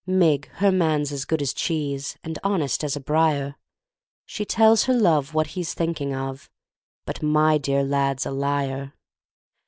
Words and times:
Mig, 0.07 0.47
her 0.53 0.71
man's 0.71 1.11
as 1.11 1.25
good 1.25 1.43
as 1.43 1.53
cheese 1.53 2.17
And 2.23 2.39
honest 2.43 2.83
as 2.83 2.95
a 2.95 2.99
briar, 2.99 3.53
She 4.25 4.45
tells 4.45 4.85
her 4.85 4.95
love 4.95 5.35
what 5.35 5.45
he's 5.53 5.75
thinking 5.75 6.11
of, 6.15 6.49
But 7.05 7.21
my 7.21 7.59
dear 7.59 7.83
lad's 7.83 8.25
a 8.25 8.31
liar! 8.31 8.93